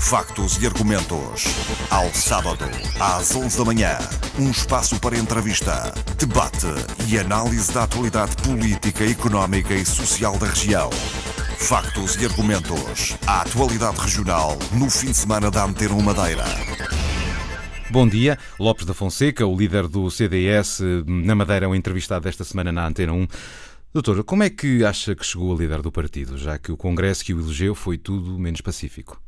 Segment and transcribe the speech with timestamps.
[0.00, 1.44] Factos e argumentos.
[1.90, 2.64] Ao sábado,
[2.98, 3.98] às 11 da manhã.
[4.38, 6.66] Um espaço para entrevista, debate
[7.06, 10.88] e análise da atualidade política, económica e social da região.
[11.58, 13.16] Factos e argumentos.
[13.26, 16.44] A atualidade regional no fim de semana da Antena Madeira.
[17.90, 18.38] Bom dia.
[18.58, 22.86] Lopes da Fonseca, o líder do CDS na Madeira, é um entrevistado esta semana na
[22.86, 23.26] Antena 1.
[23.92, 27.24] Doutor, como é que acha que chegou a líder do partido, já que o Congresso
[27.24, 29.20] que o elegeu foi tudo menos pacífico?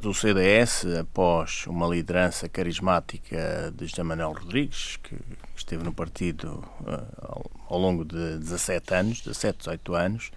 [0.00, 5.14] do CDS, após uma liderança carismática de José Manuel Rodrigues, que
[5.54, 10.30] esteve no partido uh, ao longo de 17 anos, 17, 18 anos,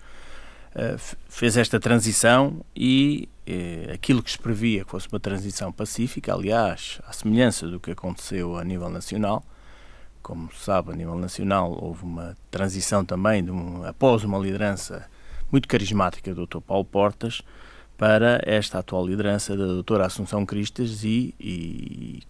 [0.75, 6.33] uh, fez esta transição e uh, aquilo que se previa que fosse uma transição pacífica,
[6.33, 9.45] aliás, à semelhança do que aconteceu a nível nacional,
[10.23, 15.05] como se sabe, a nível nacional houve uma transição também um, após uma liderança
[15.51, 16.61] muito carismática do Dr.
[16.61, 17.43] Paulo Portas,
[17.95, 22.23] para esta atual liderança da doutora Assunção Cristas e, e,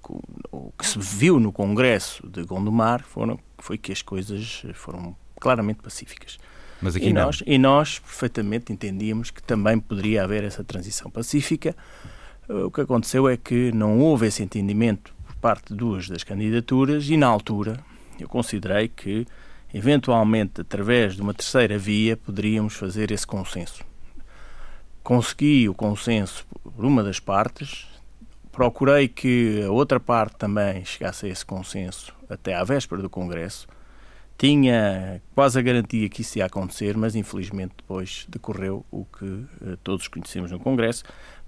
[0.51, 5.81] o que se viu no Congresso de Gondomar foram, foi que as coisas foram claramente
[5.81, 6.37] pacíficas.
[6.81, 7.25] Mas aqui e, não.
[7.25, 11.75] Nós, e nós perfeitamente entendíamos que também poderia haver essa transição pacífica.
[12.49, 15.12] O que aconteceu é que não houve esse entendimento
[15.43, 17.79] parte duas das candidaturas e, na altura,
[18.17, 19.27] eu considerei que,
[19.73, 23.83] eventualmente, através de uma terceira via, poderíamos fazer esse consenso
[25.03, 27.85] consegui o consenso por uma das partes,
[28.51, 33.67] procurei que a outra parte também chegasse a esse consenso até à véspera do Congresso.
[34.37, 39.77] Tinha quase a garantia que isso ia acontecer, mas infelizmente depois decorreu o que uh,
[39.83, 41.03] todos conhecemos no Congresso.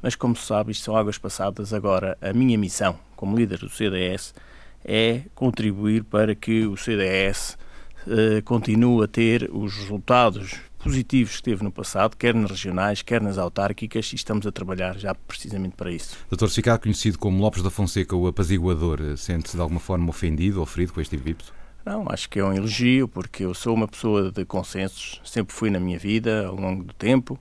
[0.05, 1.73] Mas como se sabe, isto são águas passadas.
[1.73, 4.35] Agora, a minha missão como líder do CDS
[4.83, 7.57] é contribuir para que o CDS
[8.05, 13.19] uh, continue a ter os resultados positivos que teve no passado, quer nas regionais, quer
[13.19, 16.15] nas autárquicas, e estamos a trabalhar já precisamente para isso.
[16.29, 20.59] Doutor, se ficar conhecido como Lopes da Fonseca, o apaziguador, sente-se de alguma forma ofendido
[20.59, 21.51] ou ferido com este epípeto?
[21.83, 25.71] Não, acho que é um elogio, porque eu sou uma pessoa de consensos, sempre fui
[25.71, 27.39] na minha vida, ao longo do tempo.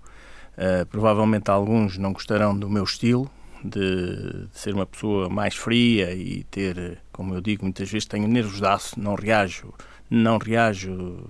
[0.56, 3.30] Uh, provavelmente alguns não gostarão do meu estilo,
[3.64, 8.28] de, de, ser uma pessoa mais fria e ter, como eu digo, muitas vezes tenho
[8.28, 9.72] nervos de aço, não reajo,
[10.08, 11.28] não reajo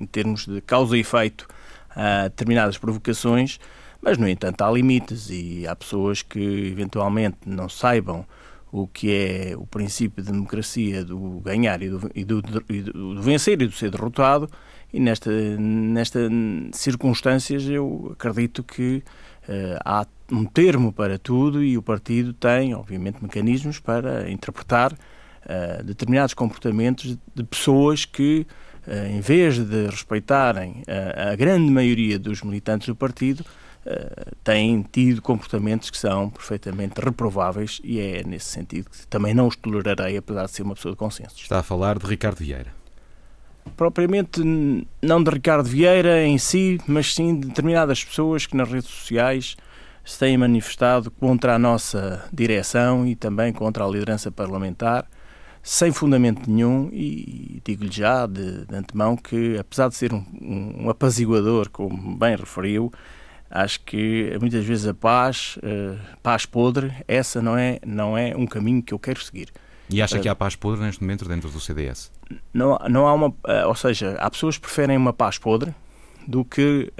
[0.00, 1.48] em termos de causa e efeito
[1.90, 3.58] a determinadas provocações,
[4.00, 8.24] mas, no entanto, há limites e há pessoas que eventualmente não saibam
[8.70, 13.20] o que é o princípio de democracia do ganhar e do, e do, e do
[13.20, 14.48] vencer e do ser derrotado,
[14.92, 16.18] e nesta, nesta
[16.72, 19.02] circunstâncias eu acredito que
[19.48, 25.84] uh, há um termo para tudo e o partido tem, obviamente, mecanismos para interpretar uh,
[25.84, 28.46] determinados comportamentos de pessoas que
[28.86, 30.82] eh, em vez de respeitarem
[31.30, 33.44] a grande maioria dos militantes do partido,
[34.42, 39.56] têm tido comportamentos que são perfeitamente reprováveis e é nesse sentido que também não os
[39.56, 41.36] tolerarei, apesar de ser uma pessoa de consenso.
[41.36, 42.77] Está a falar de Ricardo Vieira.
[43.76, 44.42] Propriamente
[45.02, 49.56] não de Ricardo Vieira em si, mas sim de determinadas pessoas que nas redes sociais
[50.04, 55.06] se têm manifestado contra a nossa direção e também contra a liderança parlamentar
[55.62, 60.88] sem fundamento nenhum e digo-lhe já de, de, antemão que, apesar de ser um, um,
[60.88, 62.90] apaziguador, como bem referiu,
[63.50, 68.46] acho que muitas vezes a paz, uh, paz podre, essa não é, não é um
[68.46, 69.48] caminho que eu quero seguir.
[69.90, 72.10] E acha uh, que há paz podre neste momento dentro do CDS?
[72.52, 75.74] Não, não há uma, uh, ou seja, há pessoas que preferem uma paz podre
[76.26, 76.92] do que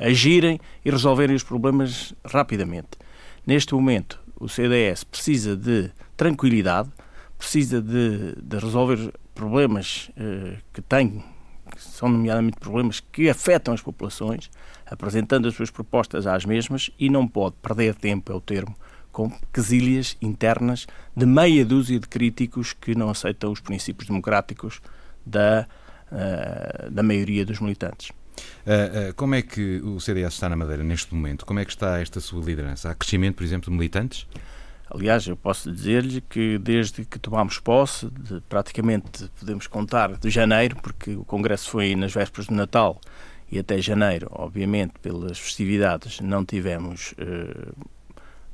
[0.00, 2.98] agirem e resolverem os problemas rapidamente.
[3.46, 6.90] Neste momento, o CDS precisa de tranquilidade,
[7.38, 11.22] precisa de, de resolver problemas uh, que tem,
[11.70, 14.50] que são nomeadamente problemas que afetam as populações,
[14.86, 18.74] apresentando as suas propostas às mesmas e não pode perder tempo, é o termo,
[19.16, 24.82] com quesilhas internas de meia dúzia de críticos que não aceitam os princípios democráticos
[25.24, 25.66] da,
[26.12, 28.10] uh, da maioria dos militantes.
[28.10, 31.46] Uh, uh, como é que o CDS está na Madeira neste momento?
[31.46, 32.90] Como é que está esta sua liderança?
[32.90, 34.26] Há crescimento, por exemplo, de militantes?
[34.90, 40.76] Aliás, eu posso dizer-lhe que desde que tomámos posse, de, praticamente podemos contar de janeiro,
[40.82, 43.00] porque o Congresso foi nas vésperas do Natal
[43.50, 47.72] e até janeiro, obviamente, pelas festividades, não tivemos eh,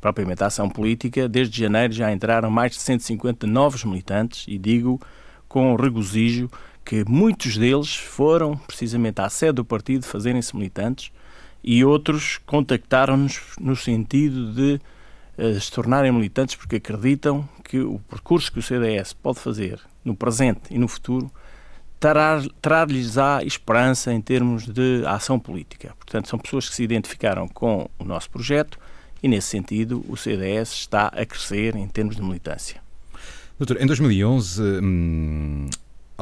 [0.02, 1.28] propriamente ação política.
[1.28, 5.00] Desde janeiro já entraram mais de 150 novos militantes e digo
[5.48, 6.50] com regozijo
[6.84, 11.12] que muitos deles foram precisamente à sede do partido fazerem-se militantes
[11.62, 14.80] e outros contactaram-nos no sentido de
[15.60, 20.62] se tornarem militantes porque acreditam que o percurso que o CDS pode fazer no presente
[20.70, 21.30] e no futuro
[22.00, 25.94] trará-lhes-á esperança em termos de ação política.
[25.96, 28.76] Portanto, são pessoas que se identificaram com o nosso projeto
[29.22, 32.80] e, nesse sentido, o CDS está a crescer em termos de militância.
[33.58, 35.68] Doutor, em 2011, hum,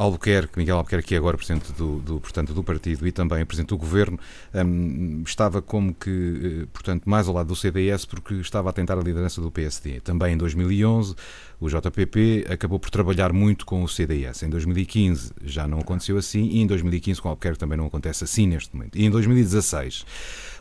[0.01, 3.69] Albuquerque, Miguel Albuquerque, que é agora presidente do, do, portanto, do partido e também presidente
[3.69, 4.19] do governo,
[4.53, 8.97] um, estava como que, eh, portanto, mais ao lado do CDS porque estava a tentar
[8.97, 9.99] a liderança do PSD.
[9.99, 11.13] Também em 2011,
[11.59, 14.43] o JPP acabou por trabalhar muito com o CDS.
[14.43, 18.47] Em 2015 já não aconteceu assim e em 2015 com Albuquerque também não acontece assim
[18.47, 18.97] neste momento.
[18.97, 20.05] E em 2016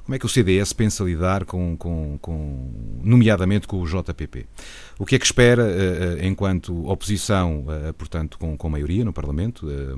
[0.04, 4.46] como é que o CDS pensa lidar com, com, com nomeadamente com o JPP?
[4.98, 9.66] O que é que espera uh, enquanto oposição, uh, portanto, com, com maioria no Parlamento,
[9.66, 9.92] uh,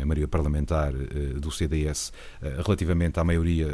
[0.00, 2.12] a maioria parlamentar do CDS
[2.64, 3.68] relativamente à maioria,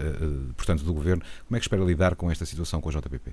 [0.57, 3.33] portanto, do Governo, como é que espera lidar com esta situação com o JPP?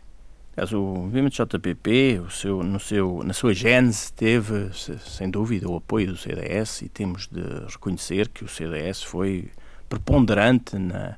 [0.74, 4.70] O movimento JPP, o seu, no seu, na sua gênese, teve,
[5.00, 9.50] sem dúvida, o apoio do CDS e temos de reconhecer que o CDS foi
[9.88, 11.18] preponderante na,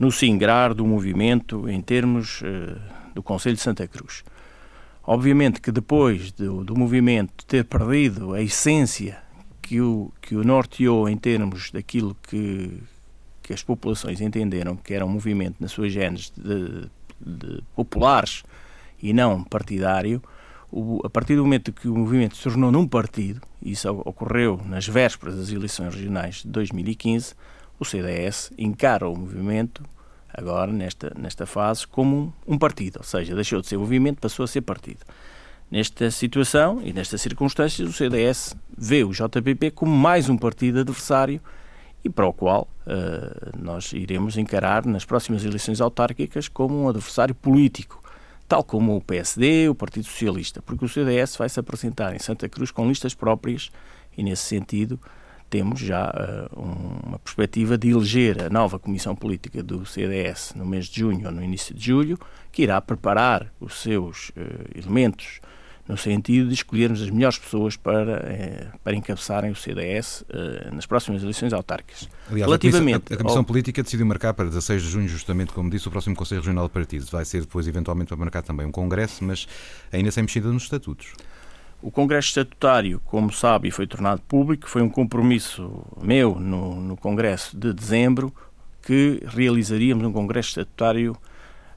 [0.00, 2.80] no singrar do movimento em termos uh,
[3.14, 4.24] do Conselho de Santa Cruz.
[5.04, 9.18] Obviamente que depois do, do movimento ter perdido a essência
[9.60, 12.82] que o, que o norteou em termos daquilo que,
[13.42, 16.88] que as populações entenderam que era um movimento nas suas genes de,
[17.20, 18.42] de populares
[19.02, 20.22] e não partidário,
[20.72, 24.60] o, a partir do momento que o movimento se tornou num partido, e isso ocorreu
[24.64, 27.34] nas vésperas das eleições regionais de 2015,
[27.80, 29.82] o CDS encara o movimento,
[30.32, 34.44] agora, nesta, nesta fase, como um, um partido, ou seja, deixou de ser movimento, passou
[34.44, 35.00] a ser partido.
[35.70, 41.40] Nesta situação e nestas circunstâncias, o CDS vê o JPP como mais um partido adversário
[42.04, 47.34] e para o qual uh, nós iremos encarar nas próximas eleições autárquicas como um adversário
[47.34, 48.02] político,
[48.48, 52.48] tal como o PSD, o Partido Socialista, porque o CDS vai se apresentar em Santa
[52.48, 53.70] Cruz com listas próprias
[54.18, 54.98] e, nesse sentido,
[55.50, 56.60] temos já uh,
[57.04, 61.32] uma perspectiva de eleger a nova Comissão Política do CDS no mês de junho ou
[61.32, 62.18] no início de julho,
[62.52, 65.40] que irá preparar os seus uh, elementos
[65.88, 70.24] no sentido de escolhermos as melhores pessoas para, eh, para encabeçarem o CDS
[70.72, 72.08] nas próximas eleições autárquicas.
[72.30, 73.44] Aliás, Relativamente a Comissão, a, a Comissão ao...
[73.44, 76.72] Política decidiu marcar para 16 de junho, justamente como disse, o próximo Conselho Regional de
[76.72, 77.10] Partidos.
[77.10, 79.48] Vai ser depois, eventualmente, para marcar também um congresso, mas
[79.90, 81.12] ainda sem mexida nos estatutos.
[81.82, 86.96] O Congresso Estatutário, como sabe, e foi tornado público, foi um compromisso meu no, no
[86.96, 88.34] Congresso de dezembro
[88.82, 91.16] que realizaríamos um Congresso Estatutário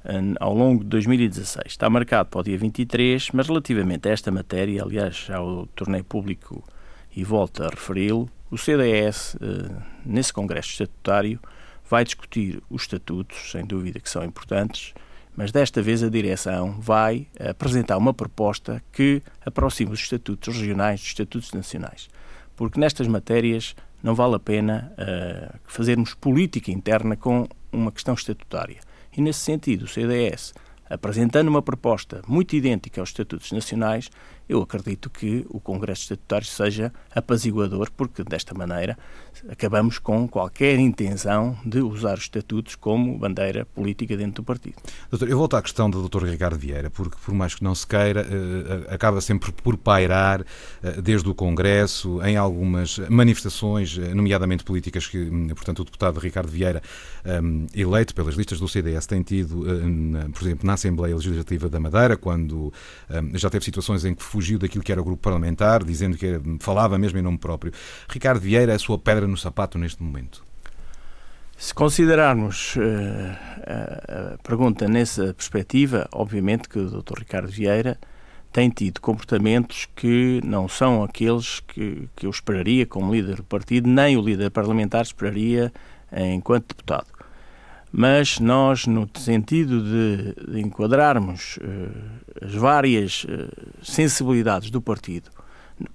[0.05, 1.67] um, ao longo de 2016.
[1.67, 6.03] Está marcado para o dia 23, mas relativamente a esta matéria, aliás, já o tornei
[6.03, 6.61] público
[7.15, 9.71] e volto a referi-lo, o CDS, eh,
[10.05, 11.39] nesse Congresso Estatutário,
[11.89, 14.93] vai discutir os estatutos, sem dúvida que são importantes,
[15.35, 21.09] mas desta vez a direção vai apresentar uma proposta que aproxima os estatutos regionais dos
[21.09, 22.09] estatutos nacionais.
[22.55, 28.79] Porque nestas matérias não vale a pena uh, fazermos política interna com uma questão estatutária.
[29.15, 30.53] E nesse sentido, o CDS,
[30.89, 34.09] apresentando uma proposta muito idêntica aos estatutos nacionais,
[34.47, 38.97] eu acredito que o Congresso Estatutário seja apaziguador, porque desta maneira
[39.49, 44.75] acabamos com qualquer intenção de usar os estatutos como bandeira política dentro do partido.
[45.09, 46.25] Doutor, eu volto à questão do Dr.
[46.25, 50.45] Ricardo Vieira, porque por mais que não se queira, eh, eh, acaba sempre por pairar
[50.81, 56.49] eh, desde o Congresso em algumas manifestações, nomeadamente políticas que, hum, portanto, o deputado Ricardo
[56.49, 56.81] Vieira,
[57.25, 59.63] hum, eleito pelas listas do CDS, tem tido,
[60.33, 62.73] por exemplo, na Assembleia Legislativa da Madeira, quando
[63.09, 66.41] hum, já teve situações em que fugiu daquilo que era o grupo parlamentar, dizendo que
[66.59, 67.71] falava mesmo em nome próprio.
[68.09, 70.43] Ricardo Vieira é a sua pedra no sapato neste momento?
[71.55, 72.81] Se considerarmos uh,
[74.33, 77.19] a pergunta nessa perspectiva, obviamente que o Dr.
[77.19, 77.97] Ricardo Vieira
[78.51, 83.87] tem tido comportamentos que não são aqueles que, que eu esperaria como líder do partido,
[83.87, 85.71] nem o líder parlamentar esperaria
[86.11, 87.12] enquanto deputado
[87.95, 93.47] mas nós, no sentido de, enquadrarmos uh, as várias uh,
[93.83, 95.29] sensibilidades do partido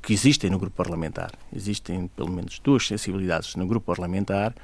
[0.00, 4.54] que existem no grupo parlamentar, existem pelo menos duas sensibilidades no grupo parlamentar,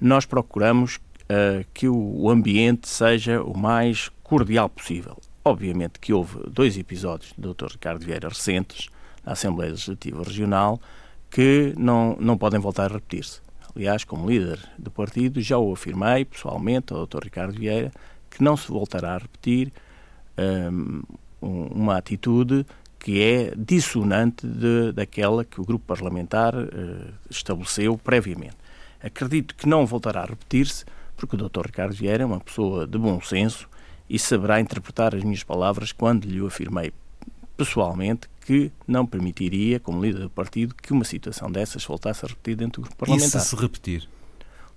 [0.00, 5.18] nós procuramos uh, que o ambiente seja o mais cordial possível.
[5.44, 7.72] Obviamente que houve dois episódios do Dr.
[7.72, 8.88] Ricardo Vieira recentes
[9.26, 10.80] na Assembleia Legislativa Regional
[11.30, 13.46] que não, não podem voltar a repetir-se.
[13.78, 17.22] Aliás, como líder do partido, já o afirmei pessoalmente ao Dr.
[17.22, 17.92] Ricardo Vieira
[18.28, 19.72] que não se voltará a repetir
[20.36, 21.00] um,
[21.40, 22.66] uma atitude
[22.98, 28.56] que é dissonante de, daquela que o grupo parlamentar uh, estabeleceu previamente.
[29.00, 30.84] Acredito que não voltará a repetir-se,
[31.16, 31.66] porque o Dr.
[31.66, 33.68] Ricardo Vieira é uma pessoa de bom senso
[34.10, 36.92] e saberá interpretar as minhas palavras quando lhe o afirmei
[37.58, 42.54] pessoalmente, que não permitiria, como líder do partido, que uma situação dessas voltasse a repetir
[42.56, 43.40] dentro do grupo parlamentar.
[43.40, 44.08] E se se repetir?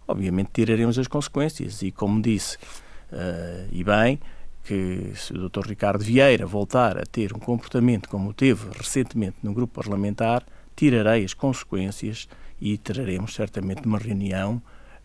[0.07, 4.19] Obviamente tiraremos as consequências e, como disse, uh, e bem,
[4.63, 5.67] que se o Dr.
[5.67, 10.43] Ricardo Vieira voltar a ter um comportamento como teve recentemente no grupo parlamentar,
[10.75, 12.27] tirarei as consequências
[12.59, 14.59] e teremos certamente uma reunião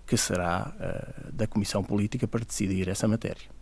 [0.06, 3.55] que será uh, da Comissão Política para decidir essa matéria.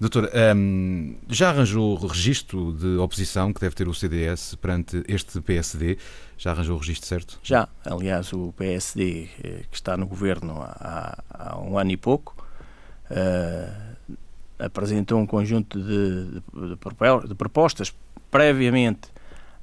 [0.00, 5.40] Doutor, um, já arranjou o registro de oposição que deve ter o CDS perante este
[5.40, 5.98] PSD?
[6.36, 7.40] Já arranjou o registro certo?
[7.42, 7.68] Já.
[7.84, 12.36] Aliás, o PSD, eh, que está no governo há, há um ano e pouco,
[13.10, 14.14] uh,
[14.56, 17.92] apresentou um conjunto de, de, de propostas
[18.30, 19.08] previamente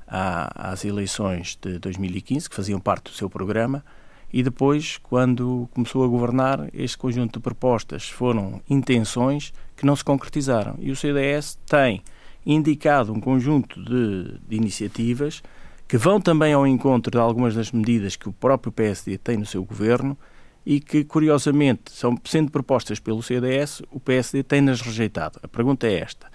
[0.06, 3.86] à, às eleições de 2015, que faziam parte do seu programa,
[4.34, 10.04] e depois, quando começou a governar, este conjunto de propostas foram intenções que não se
[10.04, 10.76] concretizaram.
[10.80, 12.02] E o CDS tem
[12.46, 15.42] indicado um conjunto de, de iniciativas
[15.88, 19.46] que vão também ao encontro de algumas das medidas que o próprio PSD tem no
[19.46, 20.18] seu governo
[20.66, 25.40] e que, curiosamente, são sendo propostas pelo CDS, o PSD tem-nas rejeitado.
[25.44, 26.28] A pergunta é esta: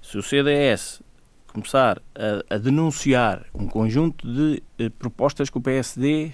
[0.00, 1.02] se o CDS
[1.46, 6.32] começar a, a denunciar um conjunto de eh, propostas que o PSD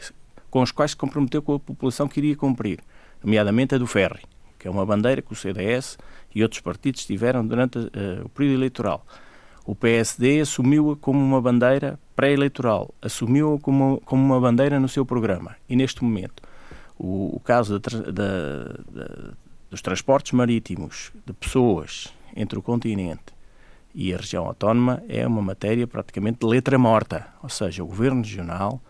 [0.51, 2.81] com as quais se comprometeu com a população que iria cumprir,
[3.25, 4.21] nomeadamente a do ferry,
[4.59, 5.97] que é uma bandeira que o CDS
[6.35, 7.91] e outros partidos tiveram durante uh,
[8.25, 9.07] o período eleitoral.
[9.65, 15.57] O PSD assumiu-a como uma bandeira pré-eleitoral, assumiu-a como, como uma bandeira no seu programa.
[15.69, 16.43] E neste momento,
[16.99, 17.81] o, o caso
[19.71, 23.33] dos transportes marítimos de pessoas entre o continente
[23.95, 27.27] e a região autónoma é uma matéria praticamente de letra morta.
[27.43, 28.81] Ou seja, o governo regional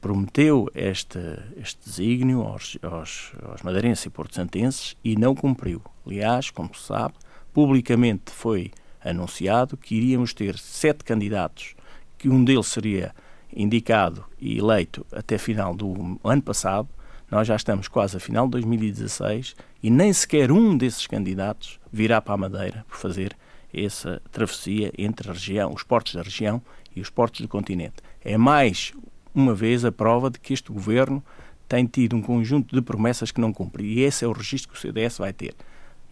[0.00, 1.18] prometeu este,
[1.56, 5.82] este desígnio aos, aos, aos madeirenses e porto-santenses e não cumpriu.
[6.06, 7.14] Aliás, como se sabe,
[7.52, 8.70] publicamente foi
[9.02, 11.74] anunciado que iríamos ter sete candidatos,
[12.18, 13.14] que um deles seria
[13.54, 16.88] indicado e eleito até final do ano passado.
[17.30, 22.20] Nós já estamos quase a final de 2016 e nem sequer um desses candidatos virá
[22.20, 23.36] para a Madeira por fazer
[23.72, 26.62] essa travessia entre a região, os portos da região
[26.94, 27.96] e os portos do continente.
[28.24, 28.92] É mais
[29.36, 31.22] uma vez a prova de que este governo
[31.68, 33.84] tem tido um conjunto de promessas que não cumpre.
[33.84, 35.54] E esse é o registro que o CDS vai ter.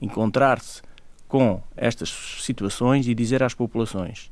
[0.00, 0.82] Encontrar-se
[1.26, 4.30] com estas situações e dizer às populações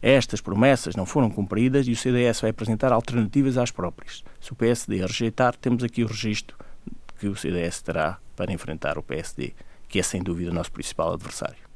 [0.00, 4.22] estas promessas não foram cumpridas e o CDS vai apresentar alternativas às próprias.
[4.40, 6.56] Se o PSD a rejeitar, temos aqui o registro
[7.18, 9.54] que o CDS terá para enfrentar o PSD,
[9.88, 11.67] que é sem dúvida o nosso principal adversário.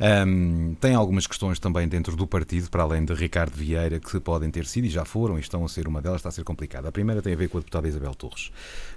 [0.00, 4.50] Um, tem algumas questões também dentro do partido, para além de Ricardo Vieira, que podem
[4.50, 6.88] ter sido e já foram e estão a ser uma delas, está a ser complicada.
[6.88, 8.52] A primeira tem a ver com a deputada Isabel Torres.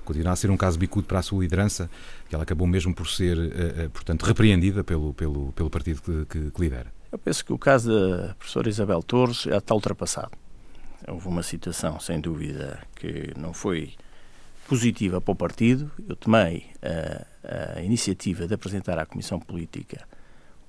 [0.05, 1.89] Continua a ser um caso bicudo para a sua liderança,
[2.29, 6.25] que ela acabou mesmo por ser, uh, uh, portanto, repreendida pelo, pelo, pelo partido que,
[6.25, 6.91] que, que lidera.
[7.11, 10.31] Eu penso que o caso da professora Isabel Torres já está ultrapassado.
[11.07, 13.93] Houve uma situação, sem dúvida, que não foi
[14.67, 15.91] positiva para o partido.
[16.07, 20.07] Eu tomei a, a iniciativa de apresentar à Comissão Política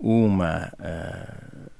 [0.02, 1.70] uma, uh,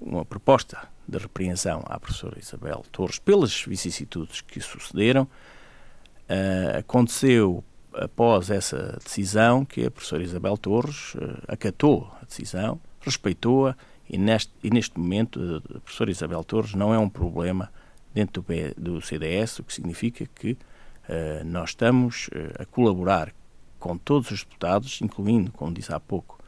[0.00, 5.24] uma proposta de repreensão à professora Isabel Torres pelas vicissitudes que sucederam.
[5.24, 13.76] Uh, aconteceu após essa decisão que a professora Isabel Torres uh, acatou a decisão, respeitou-a
[14.08, 17.72] e neste, e neste momento a professora Isabel Torres não é um problema
[18.14, 23.34] dentro do, do CDS, o que significa que uh, nós estamos uh, a colaborar
[23.80, 26.38] com todos os deputados, incluindo, como disse há pouco,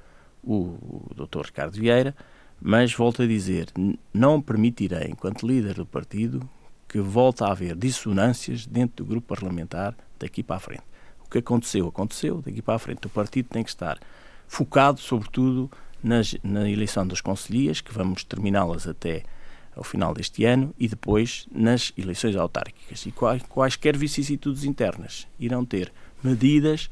[0.48, 1.46] o, o Dr.
[1.46, 2.16] Ricardo Vieira,
[2.60, 3.68] mas volto a dizer,
[4.12, 6.48] não permitirei, enquanto líder do partido,
[6.88, 10.82] que volte a haver dissonâncias dentro do grupo parlamentar daqui para a frente.
[11.24, 13.06] O que aconteceu, aconteceu, daqui para a frente.
[13.06, 13.98] O partido tem que estar
[14.48, 15.70] focado, sobretudo,
[16.02, 19.22] nas, na eleição das conselhias, que vamos terminá-las até
[19.76, 23.04] ao final deste ano, e depois nas eleições autárquicas.
[23.04, 25.92] E quais, quaisquer vicissitudes internas irão ter
[26.24, 26.88] medidas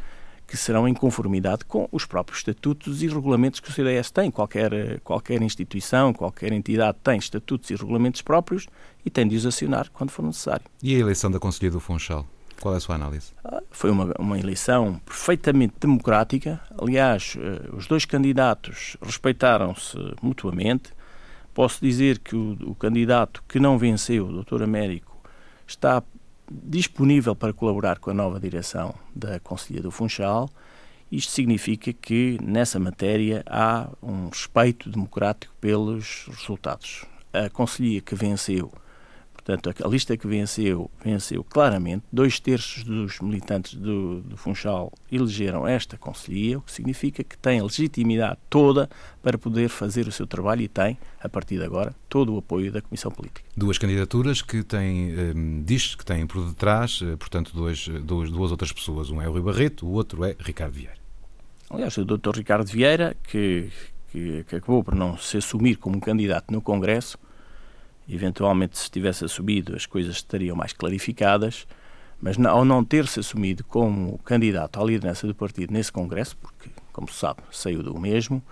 [0.47, 4.31] que serão em conformidade com os próprios estatutos e regulamentos que o CDS tem.
[4.31, 8.67] Qualquer, qualquer instituição, qualquer entidade tem estatutos e regulamentos próprios
[9.05, 10.65] e tem de os acionar quando for necessário.
[10.83, 12.27] E a eleição da Conselhia do Funchal?
[12.61, 13.33] Qual é a sua análise?
[13.45, 16.61] Ah, foi uma, uma eleição perfeitamente democrática.
[16.81, 20.91] Aliás, eh, os dois candidatos respeitaram-se mutuamente.
[21.53, 24.63] Posso dizer que o, o candidato que não venceu, o Dr.
[24.63, 25.17] Américo,
[25.67, 26.03] está
[26.51, 30.49] disponível para colaborar com a nova direção da Conselhia do Funchal.
[31.11, 37.05] Isto significa que, nessa matéria, há um respeito democrático pelos resultados.
[37.33, 38.73] A Conselhia que venceu,
[39.47, 42.03] Portanto, a lista que venceu, venceu claramente.
[42.13, 47.61] Dois terços dos militantes do, do Funchal elegeram esta conselhia, o que significa que tem
[47.61, 48.91] a legitimidade toda
[49.23, 52.73] para poder fazer o seu trabalho e tem, a partir de agora, todo o apoio
[52.73, 53.43] da Comissão Política.
[53.57, 58.51] Duas candidaturas que têm, um, diz que têm por detrás, eh, portanto, duas, duas, duas
[58.51, 59.11] outras pessoas.
[59.11, 60.99] Um é o Rui Barreto, o outro é Ricardo Vieira.
[61.71, 62.35] Aliás, o Dr.
[62.35, 63.71] Ricardo Vieira, que,
[64.11, 67.17] que, que acabou por não se assumir como candidato no Congresso,
[68.09, 71.67] Eventualmente, se tivesse assumido, as coisas estariam mais clarificadas,
[72.21, 77.09] mas ao não ter-se assumido como candidato à liderança do partido nesse Congresso, porque, como
[77.09, 78.43] se sabe, saiu do mesmo,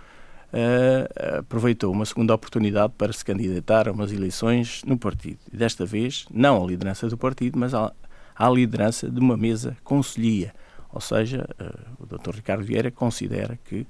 [0.53, 5.39] uh, aproveitou uma segunda oportunidade para se candidatar a umas eleições no partido.
[5.53, 7.93] E desta vez, não à liderança do partido, mas à,
[8.35, 10.53] à liderança de uma mesa conselhia.
[10.93, 12.37] Ou seja, uh, o Dr.
[12.37, 13.87] Ricardo Vieira considera que,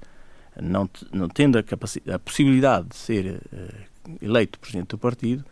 [0.61, 1.63] não, não tendo a,
[2.13, 5.43] a possibilidade de ser uh, eleito presidente do partido,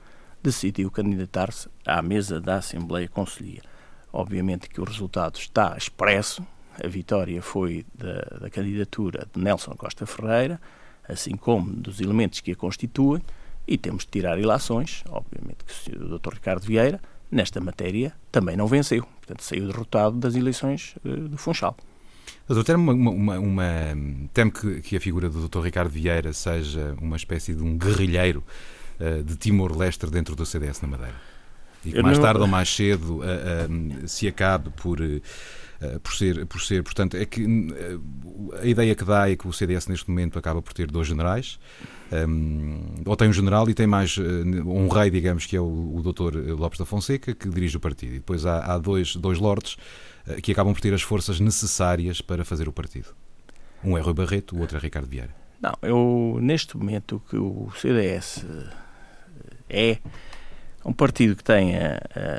[0.43, 3.61] decidiu candidatar-se à mesa da Assembleia Conselhia.
[4.11, 6.45] Obviamente que o resultado está expresso,
[6.83, 10.59] a vitória foi da, da, candidatura de Nelson Costa Ferreira,
[11.07, 13.21] assim como dos elementos que a constituem,
[13.67, 16.33] e temos de tirar ilações, obviamente que o Dr.
[16.33, 16.99] Ricardo Vieira,
[17.31, 21.75] nesta matéria, também não venceu, portanto saiu derrotado das eleições uh, do Funchal.
[22.47, 23.63] Doutor, temo, uma, uma, uma,
[24.33, 25.61] temo que, que a figura do Dr.
[25.61, 28.43] Ricardo Vieira seja uma espécie de um guerrilheiro
[29.25, 31.15] de Timor-Leste dentro do CDS na Madeira.
[31.85, 32.23] E que mais não...
[32.23, 34.99] tarde ou mais cedo uh, uh, se acabe por,
[36.01, 36.81] por, ser, por ser.
[36.83, 37.45] Portanto, é que
[38.61, 41.59] a ideia que dá é que o CDS neste momento acaba por ter dois generais.
[42.11, 46.01] Um, ou tem um general e tem mais um rei, digamos, que é o, o
[46.01, 48.13] doutor Lopes da Fonseca, que dirige o partido.
[48.13, 49.75] E depois há, há dois, dois lordes
[50.41, 53.07] que acabam por ter as forças necessárias para fazer o partido.
[53.83, 55.35] Um é Rui Barreto, o outro é Ricardo Vieira.
[55.61, 58.45] Não, eu neste momento que o CDS
[59.73, 59.97] é
[60.85, 61.95] um partido que tem a,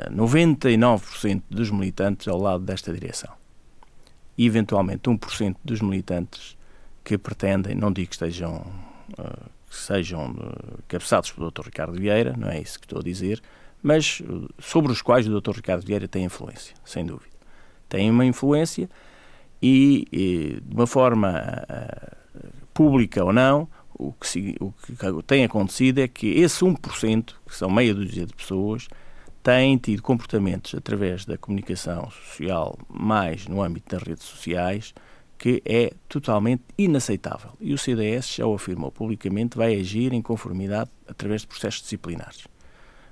[0.07, 3.33] a 99% dos militantes ao lado desta direção.
[4.37, 6.57] E eventualmente 1% dos militantes
[7.03, 8.65] que pretendem, não digo que estejam
[9.17, 10.33] uh, que sejam
[10.87, 11.65] cabeçados pelo Dr.
[11.65, 13.41] Ricardo Vieira, não é isso que estou a dizer,
[13.81, 14.21] mas
[14.57, 15.51] sobre os quais o Dr.
[15.57, 17.35] Ricardo Vieira tem influência, sem dúvida.
[17.89, 18.89] Tem uma influência
[19.61, 21.63] e, e de uma forma
[22.73, 27.69] pública ou não, o que, o que tem acontecido é que esse 1%, que são
[27.69, 28.87] meia dúzia de pessoas,
[29.41, 34.93] têm tido comportamentos através da comunicação social, mais no âmbito das redes sociais,
[35.37, 37.51] que é totalmente inaceitável.
[37.59, 42.47] E o CDS já o afirmou publicamente, vai agir em conformidade através de processos disciplinares.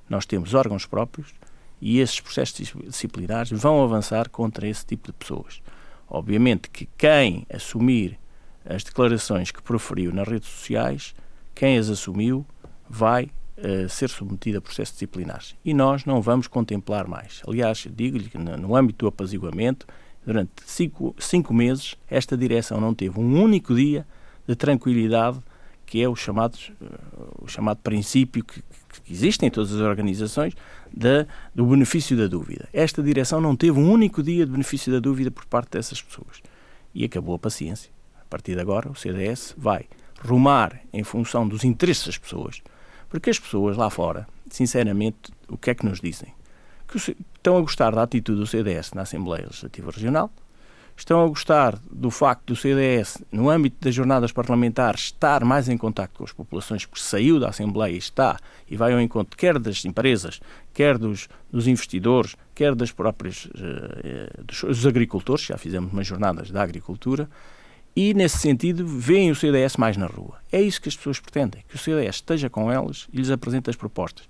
[0.10, 1.34] Nós temos órgãos próprios
[1.80, 5.62] e esses processos disciplinares vão avançar contra esse tipo de pessoas.
[6.08, 8.20] Obviamente que quem assumir
[8.66, 11.14] as declarações que proferiu nas redes sociais,
[11.54, 12.46] quem as assumiu
[12.90, 15.56] vai uh, ser submetido a processos disciplinares.
[15.64, 17.42] E nós não vamos contemplar mais.
[17.48, 19.86] Aliás, digo-lhe que no, âmbito do apaziguamento,
[20.26, 24.06] durante cinco, cinco meses, esta direção não teve um único dia
[24.48, 25.40] de tranquilidade,
[25.86, 30.54] que é o chamado, uh, o chamado princípio que, que existe em todas as organizações
[31.54, 32.70] do benefício da dúvida.
[32.72, 36.42] Esta direção não teve um único dia de benefício da dúvida por parte dessas pessoas.
[36.94, 37.92] E acabou a paciência
[38.34, 39.86] partir de agora, o CDS vai
[40.20, 42.64] rumar em função dos interesses das pessoas,
[43.08, 46.34] porque as pessoas lá fora, sinceramente, o que é que nos dizem?
[46.88, 50.32] Que estão a gostar da atitude do CDS na Assembleia Legislativa Regional,
[50.98, 55.78] estão a gostar do facto do CDS, no âmbito das jornadas parlamentares, estar mais em
[55.78, 59.60] contato com as populações, porque saiu da Assembleia e está e vai ao encontro quer
[59.60, 60.40] das empresas,
[60.74, 66.50] quer dos, dos investidores, quer das próprias uh, dos, dos agricultores, já fizemos umas jornadas
[66.50, 67.30] da agricultura,
[67.96, 70.38] e, nesse sentido, veem o CDS mais na rua.
[70.52, 73.70] É isso que as pessoas pretendem, que o CDS esteja com elas e lhes apresente
[73.70, 74.28] as propostas.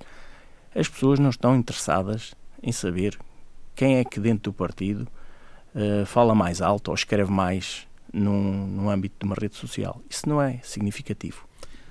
[0.75, 3.17] As pessoas não estão interessadas em saber
[3.75, 5.07] quem é que dentro do partido
[5.73, 10.01] uh, fala mais alto ou escreve mais num, num âmbito de uma rede social.
[10.09, 11.47] Isso não é significativo.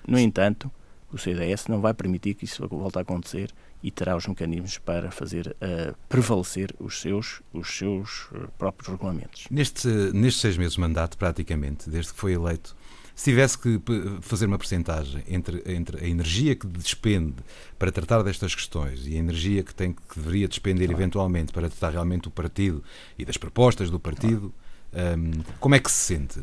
[0.06, 0.70] No entanto,
[1.12, 3.50] o CDS não vai permitir que isso volte a acontecer
[3.82, 9.46] e terá os mecanismos para fazer uh, prevalecer os seus, os seus eh, próprios regulamentos.
[9.50, 12.76] Neste, nestes seis meses de mandato, praticamente, desde que foi eleito,
[13.14, 13.80] se tivesse que
[14.22, 17.36] fazer uma percentagem entre, entre a energia que despende
[17.78, 21.02] para tratar destas questões e a energia que, tem, que deveria despender claro.
[21.02, 22.82] eventualmente para tratar realmente o partido
[23.18, 24.52] e das propostas do partido,
[24.92, 25.18] claro.
[25.18, 26.40] um, como é que se sente?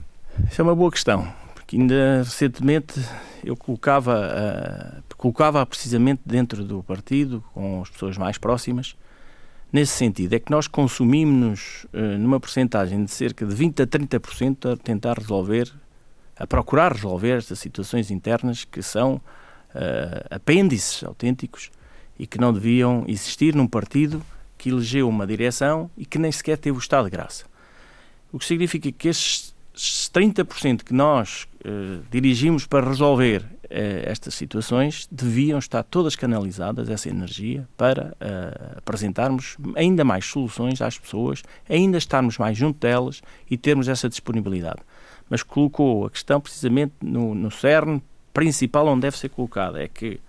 [0.50, 1.34] Isso é uma boa questão
[1.70, 3.00] que ainda recentemente
[3.44, 8.96] eu colocava, uh, colocava precisamente dentro do partido, com as pessoas mais próximas,
[9.72, 14.74] nesse sentido, é que nós consumimos uh, numa porcentagem de cerca de 20 a 30%
[14.74, 15.72] a tentar resolver,
[16.36, 19.22] a procurar resolver estas situações internas que são uh,
[20.32, 21.70] apêndices autênticos
[22.18, 24.24] e que não deviam existir num partido
[24.58, 27.46] que elegeu uma direção e que nem sequer teve o estado de graça.
[28.32, 29.54] O que significa que esses
[30.12, 37.10] 30% que nós eh, dirigimos para resolver eh, estas situações deviam estar todas canalizadas, essa
[37.10, 43.58] energia, para eh, apresentarmos ainda mais soluções às pessoas, ainda estarmos mais junto delas e
[43.58, 44.80] termos essa disponibilidade.
[45.30, 48.02] Mas colocou a questão precisamente no, no cerne
[48.34, 50.20] principal onde deve ser colocada, é que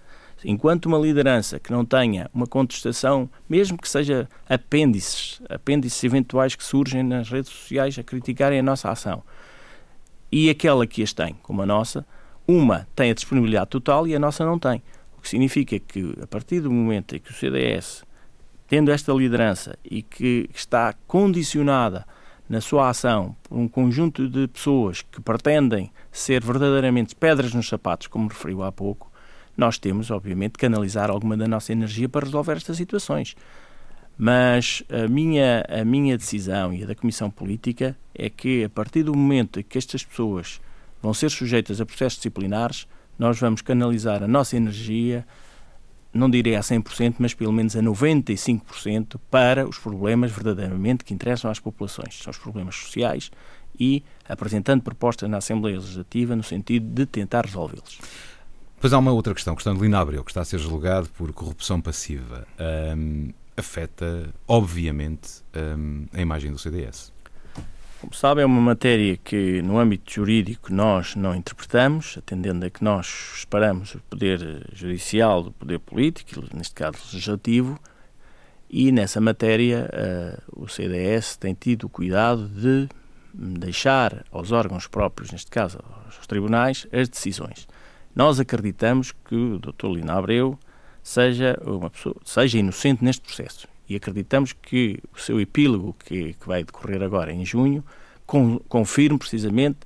[0.45, 6.65] enquanto uma liderança que não tenha uma contestação, mesmo que seja apêndices, apêndices eventuais que
[6.65, 9.23] surgem nas redes sociais a criticarem a nossa ação,
[10.31, 12.07] e aquela que as tem, como a nossa,
[12.47, 14.83] uma tem a disponibilidade total e a nossa não tem.
[15.17, 18.05] O que significa que, a partir do momento em que o CDS,
[18.67, 22.07] tendo esta liderança e que está condicionada
[22.49, 28.07] na sua ação por um conjunto de pessoas que pretendem ser verdadeiramente pedras nos sapatos,
[28.07, 29.11] como referiu há pouco,
[29.57, 33.37] nós temos, obviamente, que canalizar alguma da nossa energia para resolver estas situações.
[34.23, 39.03] Mas a minha, a minha decisão e a da Comissão Política é que, a partir
[39.03, 40.61] do momento em que estas pessoas
[41.03, 42.87] vão ser sujeitas a processos disciplinares,
[43.19, 45.27] nós vamos canalizar a nossa energia,
[46.13, 51.51] não direi a 100%, mas pelo menos a 95% para os problemas verdadeiramente que interessam
[51.51, 52.19] às populações.
[52.23, 53.31] São os problemas sociais
[53.79, 57.99] e apresentando propostas na Assembleia Legislativa no sentido de tentar resolvê-los.
[58.79, 61.09] Pois há uma outra questão, a questão de Lina Abreu, que está a ser julgado
[61.17, 62.47] por corrupção passiva.
[62.95, 67.13] Um, afeta, obviamente, um, a imagem do CDS.
[68.01, 72.83] Como sabe, é uma matéria que, no âmbito jurídico, nós não interpretamos, atendendo a que
[72.83, 77.79] nós esperamos o poder judicial do poder político, neste caso legislativo,
[78.71, 82.89] e nessa matéria uh, o CDS tem tido o cuidado de
[83.35, 87.69] deixar aos órgãos próprios, neste caso aos tribunais, as decisões.
[88.15, 89.89] Nós acreditamos que o Dr.
[89.89, 90.59] Lino Abreu
[91.03, 93.69] seja, uma pessoa, seja inocente neste processo.
[93.89, 97.85] E acreditamos que o seu epílogo, que, que vai decorrer agora em junho,
[98.25, 99.79] com, confirme precisamente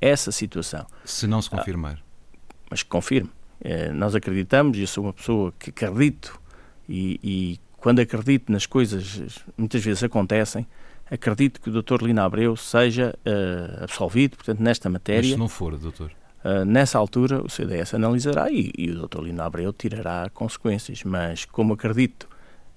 [0.00, 0.84] essa situação.
[1.04, 1.98] Se não se ah, confirmar.
[2.00, 3.30] Ah, mas confirme.
[3.60, 6.40] Eh, nós acreditamos, e eu sou uma pessoa que acredito,
[6.88, 10.66] e, e, quando acredito nas coisas, muitas vezes acontecem,
[11.08, 12.02] acredito que o Dr.
[12.02, 15.22] Lina Abreu seja uh, absolvido, portanto, nesta matéria.
[15.22, 16.12] Mas se não for, doutor?
[16.44, 19.22] Uh, nessa altura, o CDS analisará e, e o Dr.
[19.22, 22.28] Lino Abreu tirará consequências, mas como acredito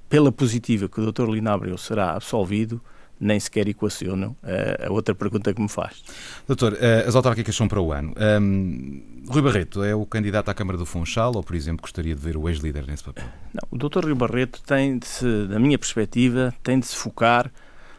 [0.07, 1.27] pela positiva que o Dr.
[1.29, 2.79] Lino Abreu será absolvido,
[3.19, 6.03] nem sequer equacionam uh, a outra pergunta que me faz.
[6.47, 8.13] Doutor, uh, as autárquicas são para o ano.
[8.41, 12.21] Um, Rui Barreto é o candidato à Câmara do Funchal ou, por exemplo, gostaria de
[12.21, 13.25] ver o ex-líder nesse papel?
[13.53, 14.05] Não, o Dr.
[14.05, 17.51] Rui Barreto tem de se, da minha perspectiva, tem de se focar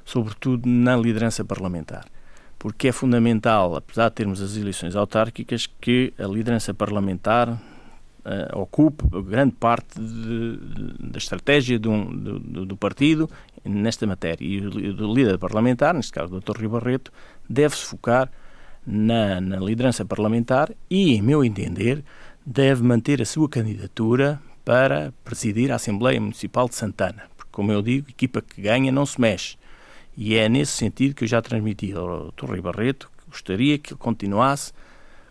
[0.04, 2.04] sobretudo na liderança parlamentar
[2.58, 7.50] porque é fundamental, apesar de termos as eleições autárquicas, que a liderança parlamentar
[8.26, 13.30] uh, ocupe grande parte de, de, da estratégia do, do, do, partido
[13.64, 14.44] nesta matéria.
[14.44, 16.60] E o, o, líder parlamentar, neste caso o Dr.
[16.60, 17.12] Rio Barreto,
[17.48, 18.30] deve-se focar
[18.86, 22.04] na, na liderança parlamentar e, em meu entender,
[22.44, 27.24] deve manter a sua candidatura para presidir a Assembleia Municipal de Santana.
[27.36, 29.56] Porque, como eu digo, equipa que ganha não se mexe.
[30.16, 33.98] E é nesse sentido que eu já transmiti ao Torre Barreto que gostaria que ele
[33.98, 34.72] continuasse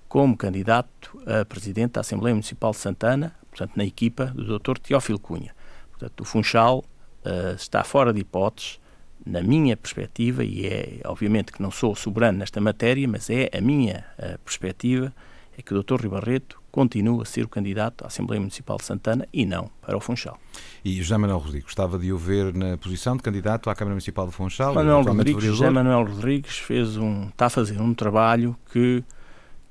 [0.08, 4.78] como candidato a presidente da Assembleia Municipal de Santana, portanto, na equipa do Dr.
[4.78, 5.56] Teófilo Cunha.
[5.92, 6.80] Portanto, o Funchal
[7.26, 8.80] uh, está fora de hipóteses,
[9.26, 13.60] na minha perspectiva, e é obviamente que não sou soberano nesta matéria, mas é a
[13.60, 15.12] minha uh, perspectiva,
[15.58, 16.02] é que o Dr.
[16.02, 20.00] Ribarreto continua a ser o candidato à Assembleia Municipal de Santana e não para o
[20.00, 20.38] Funchal.
[20.86, 24.28] E José Manuel Rodrigues, gostava de o ver na posição de candidato à Câmara Municipal
[24.28, 24.72] de Funchal?
[24.76, 29.04] Manuel Rodrigues, José Manuel Rodrigues fez um, está a fazer um trabalho que,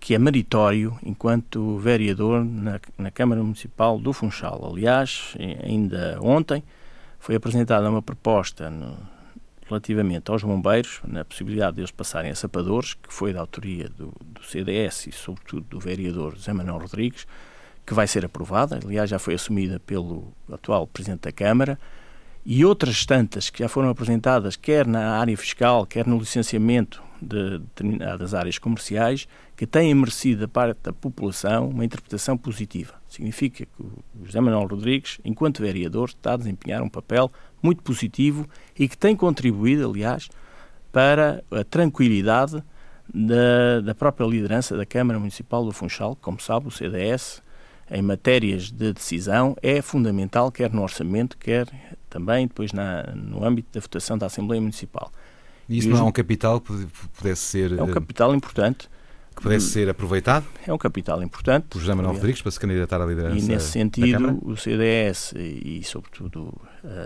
[0.00, 4.68] que é meritório enquanto vereador na, na Câmara Municipal do Funchal.
[4.68, 6.64] Aliás, ainda ontem
[7.20, 8.98] foi apresentada uma proposta no,
[9.68, 14.12] relativamente aos bombeiros, na possibilidade de eles passarem a sapadores, que foi da autoria do,
[14.20, 17.24] do CDS e, sobretudo, do vereador José Manuel Rodrigues,
[17.87, 21.79] que vai ser aprovada, aliás, já foi assumida pelo atual Presidente da Câmara,
[22.47, 27.59] e outras tantas que já foram apresentadas, quer na área fiscal, quer no licenciamento de
[27.59, 32.94] determinadas áreas comerciais, que têm merecido da parte da população uma interpretação positiva.
[33.09, 38.47] Significa que o José Manuel Rodrigues, enquanto vereador, está a desempenhar um papel muito positivo
[38.79, 40.29] e que tem contribuído, aliás,
[40.92, 42.62] para a tranquilidade
[43.12, 46.16] da, da própria liderança da Câmara Municipal do Funchal.
[46.20, 47.42] Como sabe, o CDS,
[47.90, 51.66] em matérias de decisão, é fundamental, quer no orçamento, quer
[52.09, 55.12] também depois na, no âmbito da votação da Assembleia Municipal.
[55.68, 57.73] E isso e não é um capital que pudesse ser.
[57.79, 58.88] É um capital importante.
[59.35, 60.47] que pudesse ser aproveitado?
[60.66, 61.66] É um capital importante.
[61.68, 63.38] Por José Manuel Rodrigues para se candidatar à liderança.
[63.38, 66.55] E nesse sentido, o CDS e, sobretudo,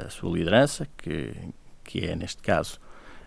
[0.05, 1.33] a sua liderança, que,
[1.85, 2.79] que é, neste caso,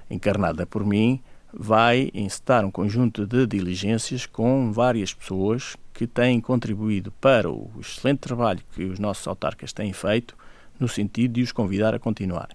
[0.10, 1.22] encarnada por mim,
[1.54, 8.20] vai encetar um conjunto de diligências com várias pessoas que têm contribuído para o excelente
[8.20, 10.36] trabalho que os nossos autarcas têm feito,
[10.80, 12.50] no sentido de os convidar a continuar.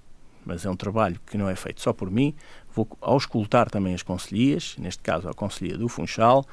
[0.45, 2.35] Mas é um trabalho que não é feito só por mim,
[2.75, 6.45] vou auscultar também as conselhias, neste caso a Conselhia do Funchal,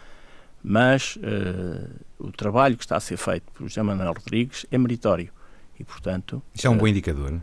[0.64, 5.32] mas uh, o trabalho que está a ser feito por José Manuel Rodrigues é meritório
[5.80, 6.42] e, portanto...
[6.54, 7.42] Isso é um uh, bom indicador,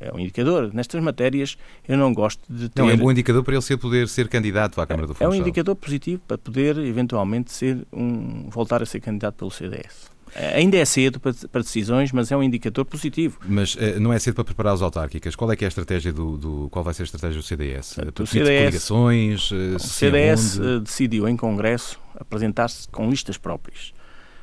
[0.00, 0.70] é um indicador.
[0.72, 1.56] Nestas matérias
[1.88, 2.82] eu não gosto de ter...
[2.82, 5.32] Não, é um bom indicador para ele ser, poder ser candidato à Câmara do Funchal.
[5.32, 10.14] É um indicador positivo para poder, eventualmente, ser um, voltar a ser candidato pelo CDS.
[10.34, 13.38] Eh, ainda é cedo para, decisões, mas é um indicador positivo.
[13.46, 15.36] Mas uh, não é cedo para preparar as autárquicas.
[15.36, 17.96] Qual é que é a estratégia do, do qual vai ser a estratégia do CDS?
[18.14, 19.50] Do CDS coligações?
[19.52, 20.80] O CDS onde...
[20.80, 23.92] decidiu em Congresso apresentar-se com listas próprias.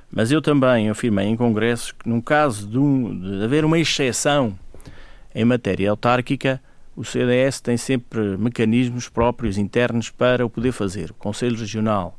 [0.10, 4.58] Mas eu também afirmei em Congresso que, no caso de, um, de haver uma exceção
[5.34, 6.62] em matéria autárquica,
[6.96, 11.12] o CDS tem sempre mecanismos próprios internos para o poder fazer.
[11.12, 12.17] O Conselho Regional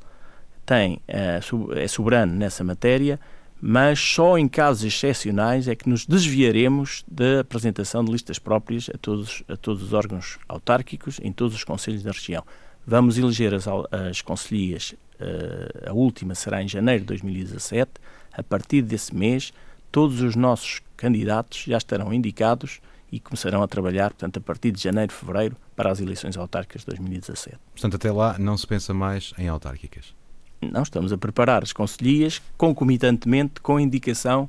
[0.65, 3.21] tem, é soberano nessa matéria,
[3.61, 8.99] mas só em casos excepcionais é que nos desviaremos da apresentação de listas próprias a
[8.99, 12.43] todos, a todos os órgãos autárquicos em todos os conselhos da região.
[12.85, 13.67] Vamos eleger as,
[14.09, 17.93] as conselhias, uh, a última será em janeiro de 2017.
[18.33, 19.53] A partir desse mês,
[19.93, 22.81] todos os nossos candidatos já estarão indicados
[23.13, 26.87] e começarão a trabalhar, portanto, a partir de janeiro, fevereiro, para as eleições autárquicas de
[26.87, 27.59] 2017.
[27.73, 30.15] Portanto, até lá não se pensa mais em autárquicas?
[30.63, 34.49] Não, estamos a preparar as conselhias concomitantemente com a indicação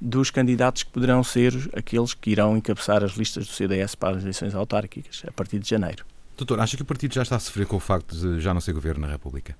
[0.00, 4.22] dos candidatos que poderão ser aqueles que irão encabeçar as listas do CDS para as
[4.22, 6.06] eleições autárquicas a partir de janeiro.
[6.38, 8.62] Doutor, acha que o partido já está a sofrer com o facto de já não
[8.62, 9.54] ser governo na República?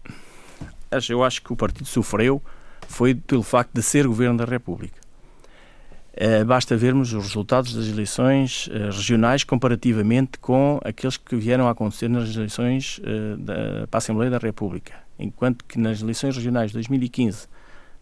[1.08, 2.42] Eu acho que o partido sofreu
[2.88, 4.98] foi pelo facto de ser governo da República.
[6.12, 11.70] Uh, basta vermos os resultados das eleições uh, regionais comparativamente com aqueles que vieram a
[11.70, 16.70] acontecer nas eleições uh, da, para a Assembleia da República enquanto que nas eleições regionais
[16.70, 17.46] de 2015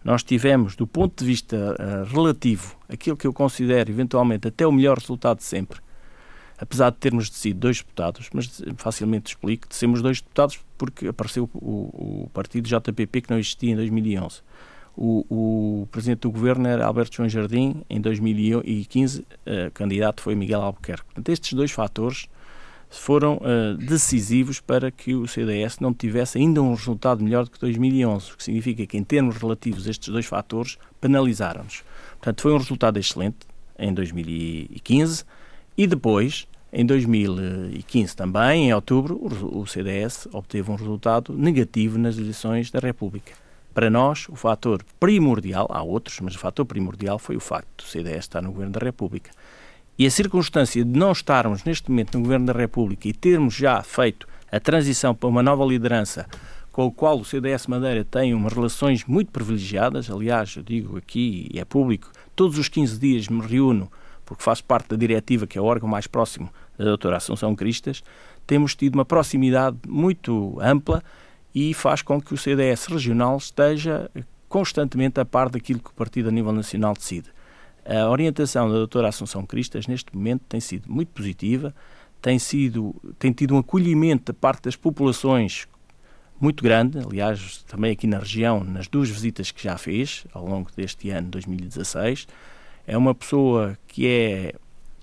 [0.03, 1.77] nós tivemos, do ponto de vista
[2.11, 5.81] relativo, aquilo que eu considero eventualmente até o melhor resultado de sempre,
[6.57, 12.25] apesar de termos decidido dois deputados, mas facilmente explico, dissemos dois deputados porque apareceu o,
[12.25, 14.41] o partido JPP que não existia em 2011.
[15.01, 19.25] O, o, presidente do governo era Alberto João Jardim, em 2015, uh,
[19.73, 21.05] candidato foi Miguel Albuquerque.
[21.05, 22.27] Portanto, estes dois fatores
[22.91, 27.61] foram uh, decisivos para que o CDS não tivesse ainda um resultado melhor do que
[27.61, 31.85] 2011, o que significa que, em termos relativos, estes dois fatores penalizaram-nos.
[32.15, 33.47] Portanto, foi um resultado excelente
[33.79, 35.25] em 2015
[35.77, 42.69] e depois, em 2015 também, em outubro, o CDS obteve um resultado negativo nas eleições
[42.73, 43.48] da República.
[43.75, 47.89] Para nós, o fator primordial, há outros, mas o fator primordial foi o facto do
[47.89, 49.31] CDS estar no Governo da República.
[49.99, 53.83] E a circunstância de não estarmos neste momento no Governo da República e termos já
[53.83, 56.27] feito a transição para uma nova liderança
[56.79, 61.49] com o qual o CDS Madeira tem umas relações muito privilegiadas, aliás, eu digo aqui
[61.53, 63.91] e é público, todos os 15 dias me reúno,
[64.25, 68.01] porque faço parte da diretiva, que é o órgão mais próximo da doutora Assunção Cristas,
[68.47, 71.03] temos tido uma proximidade muito ampla
[71.59, 74.09] e faz com que o CDS regional esteja
[74.49, 77.31] constantemente a par daquilo que o partido a nível nacional decide.
[77.85, 81.75] A orientação da doutora Assunção Cristas, neste momento, tem sido muito positiva,
[82.23, 85.67] tem, sido, tem tido um acolhimento da parte das populações
[86.41, 90.71] muito grande, aliás, também aqui na região, nas duas visitas que já fez ao longo
[90.77, 92.29] deste ano 2016.
[92.87, 94.55] É uma pessoa que é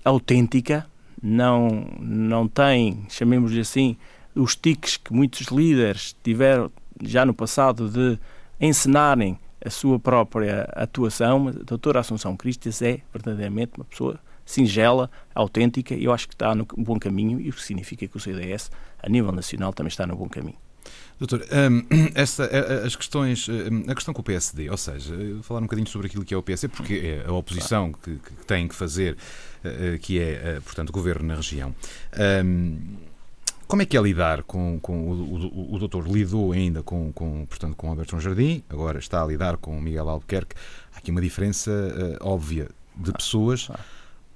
[0.02, 0.86] autêntica,
[1.22, 3.98] não, não tem, chamemos-lhe assim,
[4.36, 6.70] os tiques que muitos líderes tiveram
[7.02, 8.18] já no passado de
[8.60, 15.94] encenarem a sua própria atuação, a doutora Assunção Cristas é verdadeiramente uma pessoa singela, autêntica,
[15.94, 18.70] e eu acho que está no bom caminho, e o que significa que o CDS,
[19.02, 20.56] a nível nacional, também está no bom caminho.
[21.18, 21.82] Doutor, um,
[22.14, 22.48] essa,
[22.84, 23.48] as questões,
[23.88, 26.42] a questão com o PSD, ou seja, falar um bocadinho sobre aquilo que é o
[26.42, 29.16] PSD, porque é a oposição que, que tem que fazer,
[29.64, 31.74] eh, eh, que é, eh, portanto, o governo na região.
[32.44, 32.78] Um,
[33.66, 37.44] como é que é lidar com, com o, o, o doutor lidou ainda com, com,
[37.46, 40.54] portanto, com Alberto Jardim, agora está a lidar com Miguel Albuquerque.
[40.94, 43.68] Há aqui uma diferença uh, óbvia de pessoas.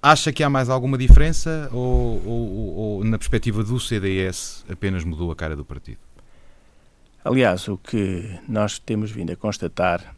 [0.02, 5.30] Acha que há mais alguma diferença ou, ou, ou, na perspectiva do CDS apenas mudou
[5.30, 5.98] a cara do partido?
[7.22, 10.14] Aliás, o que nós temos vindo a constatar,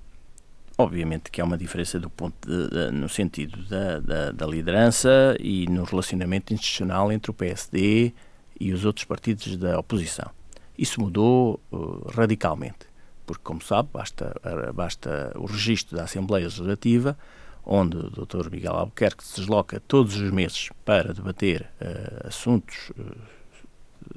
[0.78, 5.36] obviamente que há uma diferença do ponto de, de, no sentido da, da, da liderança
[5.40, 8.14] e no relacionamento institucional entre o PSD
[8.62, 10.30] e os outros partidos da oposição.
[10.78, 12.86] Isso mudou uh, radicalmente,
[13.26, 14.34] porque, como sabe, basta,
[14.72, 17.18] basta o registro da Assembleia Legislativa,
[17.64, 18.50] onde o Dr.
[18.50, 23.16] Miguel Albuquerque se desloca todos os meses para debater uh, assuntos, uh,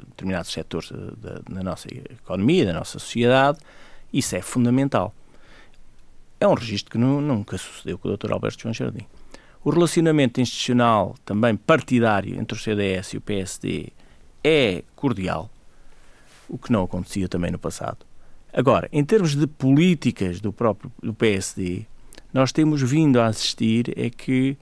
[0.10, 3.58] determinados setores da, da nossa economia, da nossa sociedade,
[4.14, 5.14] isso é fundamental.
[6.40, 8.32] É um registro que nunca sucedeu com o Dr.
[8.32, 9.08] Alberto João Jardim.
[9.64, 13.92] O relacionamento institucional, também partidário, entre o CDS e o PSD
[14.48, 15.50] é cordial,
[16.48, 18.06] o que não acontecia também no passado.
[18.54, 21.88] Agora, em termos de políticas do próprio do PSD,
[22.32, 24.56] nós temos vindo a assistir é que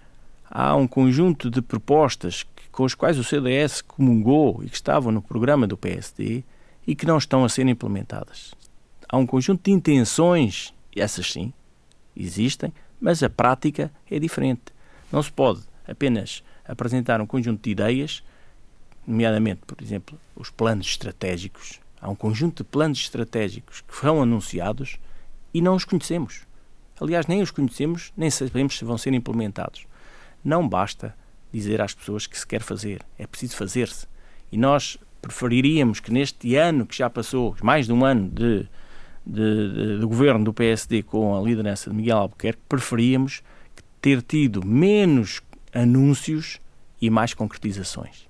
[0.49, 5.21] há um conjunto de propostas com as quais o CDS comungou e que estavam no
[5.21, 6.45] programa do PSD
[6.87, 8.53] e que não estão a ser implementadas.
[9.09, 11.51] Há um conjunto de intenções, essas sim,
[12.15, 14.73] existem, mas a prática é diferente.
[15.11, 18.23] Não se pode apenas apresentar um conjunto de ideias,
[19.05, 21.79] nomeadamente, por exemplo, os planos estratégicos.
[22.01, 24.97] Há um conjunto de planos estratégicos que foram anunciados
[25.53, 26.41] e não os conhecemos.
[26.99, 29.85] Aliás, nem os conhecemos, nem sabemos se vão ser implementados.
[30.43, 31.15] Não basta
[31.51, 34.07] dizer às pessoas que se quer fazer, é preciso fazer-se.
[34.51, 38.67] E nós preferiríamos que neste ano que já passou, mais de um ano de,
[39.25, 43.41] de, de, de governo do PSD com a liderança de Miguel Albuquerque, preferíamos
[44.01, 45.41] ter tido menos
[45.73, 46.59] anúncios
[47.01, 48.27] e mais concretizações.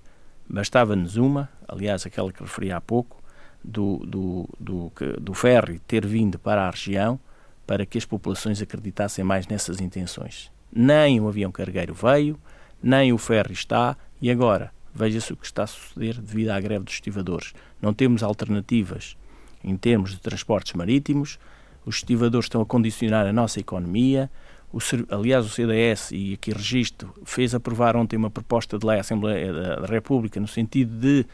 [0.50, 3.24] Bastava-nos uma, aliás, aquela que referi há pouco,
[3.64, 7.20] do, do, do, do ferry ter vindo para a região
[7.66, 10.52] para que as populações acreditassem mais nessas intenções.
[10.72, 12.38] Nem o avião cargueiro veio,
[12.82, 16.84] nem o ferry está, e agora veja-se o que está a suceder devido à greve
[16.84, 17.54] dos estivadores.
[17.82, 19.16] Não temos alternativas
[19.64, 21.40] em termos de transportes marítimos,
[21.86, 24.30] os estivadores estão a condicionar a nossa economia,
[24.74, 24.80] o,
[25.14, 29.54] aliás, o CDS, e aqui registro, fez aprovar ontem uma proposta de lei à Assembleia
[29.54, 31.26] da República no sentido de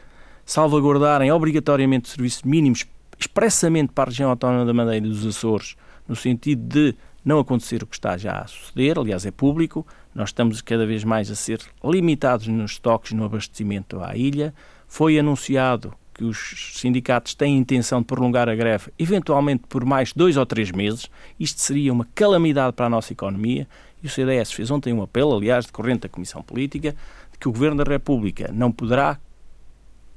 [0.44, 2.84] salvaguardarem obrigatoriamente serviços mínimos
[3.18, 5.74] expressamente para a região autónoma da Madeira e dos Açores,
[6.06, 10.30] no sentido de não acontecer o que está já a suceder, aliás, é público, nós
[10.30, 14.54] estamos cada vez mais a ser limitados nos estoques no abastecimento à ilha.
[14.88, 20.36] Foi anunciado que os sindicatos têm intenção de prolongar a greve, eventualmente por mais dois
[20.36, 21.08] ou três meses.
[21.38, 23.66] Isto seria uma calamidade para a nossa economia.
[24.02, 26.94] E o CDS fez ontem um apelo, aliás, decorrente da Comissão Política,
[27.32, 29.18] de que o Governo da República não poderá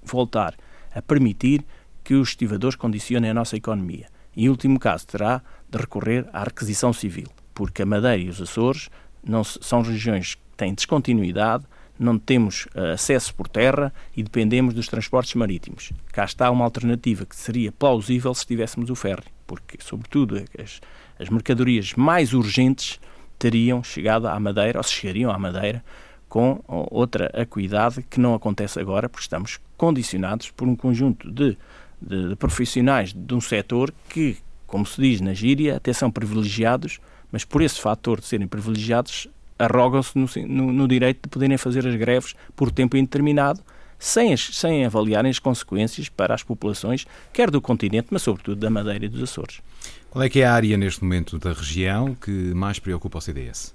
[0.03, 0.55] voltar
[0.93, 1.63] a permitir
[2.03, 4.07] que os estivadores condicionem a nossa economia.
[4.35, 8.89] Em último caso, terá de recorrer à requisição civil, porque a Madeira e os Açores
[9.25, 11.63] não, são regiões que têm descontinuidade,
[11.97, 15.91] não temos uh, acesso por terra e dependemos dos transportes marítimos.
[16.11, 20.81] Cá está uma alternativa que seria plausível se tivéssemos o ferry, porque, sobretudo, as,
[21.19, 22.99] as mercadorias mais urgentes
[23.37, 25.83] teriam chegado à Madeira, ou se chegariam à Madeira,
[26.29, 31.55] com outra acuidade que não acontece agora, porque estamos condicionados por um conjunto de,
[32.01, 36.99] de, de profissionais de um setor que, como se diz na gíria, até são privilegiados,
[37.31, 41.87] mas por esse fator de serem privilegiados, arrogam-se no, no, no, direito de poderem fazer
[41.87, 43.61] as greves por tempo indeterminado,
[43.97, 48.69] sem, as, sem avaliarem as consequências para as populações, quer do continente, mas sobretudo da
[48.69, 49.61] Madeira e dos Açores.
[50.09, 53.73] Qual é que é a área neste momento da região que mais preocupa o CDS?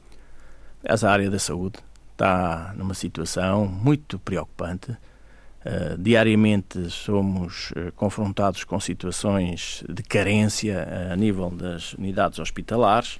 [0.84, 1.78] Essa área da saúde
[2.12, 4.90] está numa situação muito preocupante.
[4.90, 13.18] Uh, diariamente somos uh, confrontados com situações de carência uh, a nível das unidades hospitalares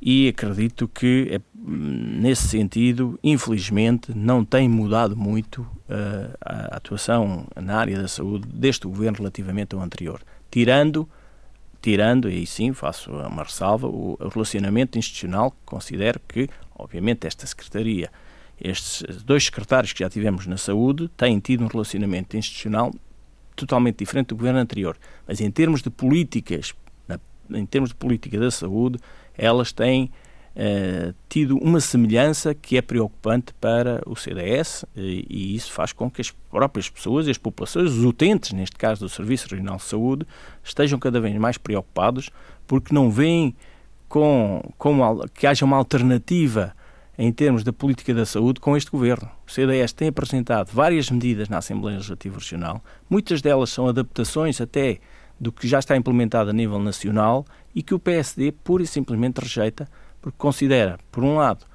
[0.00, 7.76] e acredito que, é, nesse sentido, infelizmente, não tem mudado muito uh, a atuação na
[7.76, 10.22] área da saúde deste governo relativamente ao anterior.
[10.50, 11.08] Tirando,
[11.80, 18.10] tirando, e aí sim faço uma ressalva, o relacionamento institucional, considero que, obviamente, esta Secretaria,
[18.60, 22.92] estes dois secretários que já tivemos na saúde, têm tido um relacionamento institucional
[23.54, 24.96] totalmente diferente do governo anterior.
[25.26, 26.74] Mas em termos de políticas,
[27.50, 28.98] em termos de política da saúde,
[29.36, 30.10] elas têm
[30.56, 36.10] uh, tido uma semelhança que é preocupante para o CDS e, e, isso faz com
[36.10, 40.26] que as próprias pessoas, as populações, os utentes, neste caso do Serviço Regional de Saúde,
[40.64, 42.30] estejam cada vez mais preocupados
[42.66, 43.54] porque não veem
[44.08, 46.74] com, com que haja uma alternativa
[47.18, 49.30] em termos da política da saúde com este governo.
[49.46, 54.98] O CDS tem apresentado várias medidas na Assembleia Legislativa Regional, muitas delas são adaptações até
[55.38, 57.44] do que já está implementado a nível nacional
[57.76, 59.86] e que o PSD pura e simplesmente rejeita,
[60.22, 61.66] porque considera, por um lado,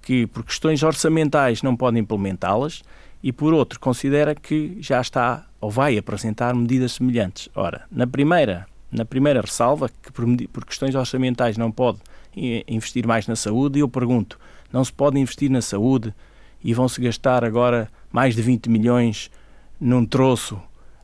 [0.00, 2.82] que por questões orçamentais não pode implementá-las
[3.22, 7.50] e, por outro, considera que já está ou vai apresentar medidas semelhantes.
[7.54, 11.98] Ora, na primeira, na primeira ressalva, que por, por questões orçamentais não pode
[12.34, 14.38] investir mais na saúde, eu pergunto,
[14.72, 16.14] não se pode investir na saúde
[16.64, 19.30] e vão-se gastar agora mais de 20 milhões
[19.78, 20.58] num troço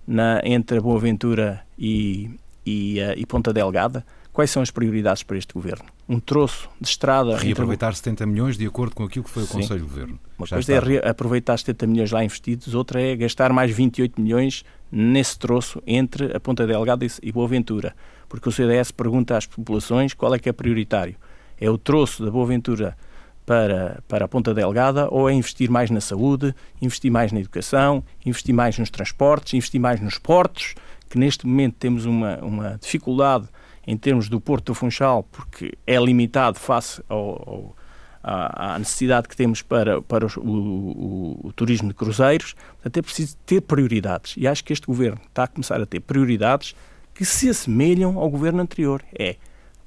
[0.06, 2.30] na, entre a Boa Ventura e,
[2.64, 4.04] e, e Ponta Delgada,
[4.38, 5.84] quais são as prioridades para este governo?
[6.08, 7.36] Um troço de estrada.
[7.36, 7.96] Reaproveitar entre...
[7.96, 9.54] 70 milhões de acordo com aquilo que foi o Sim.
[9.54, 10.20] Conselho de Governo.
[10.38, 10.92] Uma Já coisa está.
[10.92, 16.36] é aproveitar 70 milhões lá investidos, outra é gastar mais 28 milhões nesse troço entre
[16.36, 17.96] a Ponta Delgada e Boa Ventura.
[18.28, 21.16] Porque o CDS pergunta às populações qual é que é prioritário.
[21.60, 22.96] É o troço da Boa Ventura
[23.44, 28.04] para, para a Ponta Delgada ou é investir mais na saúde, investir mais na educação,
[28.24, 30.76] investir mais nos transportes, investir mais nos portos,
[31.10, 33.48] que neste momento temos uma, uma dificuldade
[33.88, 37.76] em termos do Porto do Funchal, porque é limitado face ao, ao,
[38.22, 42.54] à, necessidade que temos para, para o, o, o, turismo de cruzeiros.
[42.74, 44.34] Portanto, é preciso ter prioridades.
[44.36, 46.76] E acho que este governo está a começar a ter prioridades
[47.14, 49.02] que se assemelham ao governo anterior.
[49.18, 49.36] É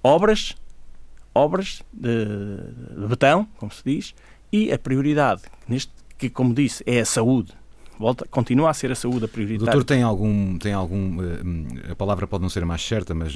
[0.01, 0.55] obras
[1.31, 2.25] obras de,
[2.99, 4.15] de betão, como se diz,
[4.51, 7.53] e a prioridade, neste, que como disse, é a saúde.
[8.01, 9.65] Volta, continua a ser a saúde a prioridade.
[9.65, 13.35] Doutor tem algum, tem algum, eh, a palavra pode não ser mais certa, mas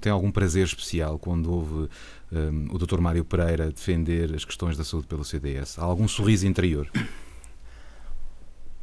[0.00, 1.88] tem algum prazer especial quando houve
[2.32, 5.78] um, o doutor Mário Pereira defender as questões da saúde pelo CDS?
[5.78, 6.90] Há algum sorriso interior?